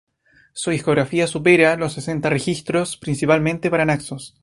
Su 0.53 0.71
discografía 0.71 1.27
supera 1.27 1.75
los 1.75 1.93
sesenta 1.93 2.31
registros, 2.31 2.97
principalmente 2.97 3.69
para 3.69 3.85
Naxos. 3.85 4.33